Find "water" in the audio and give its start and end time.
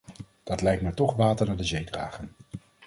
1.15-1.45